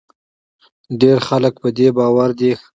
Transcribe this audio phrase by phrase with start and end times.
[0.99, 2.63] ډیری خلک په دې باور دي چې